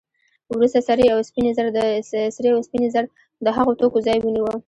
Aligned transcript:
وروسته 0.51 0.79
سرې 0.87 1.05
او 1.13 1.19
سپینې 2.67 2.87
زر 2.95 3.03
د 3.45 3.47
هغو 3.57 3.71
توکو 3.79 3.99
ځای 4.07 4.17
ونیو 4.21 4.47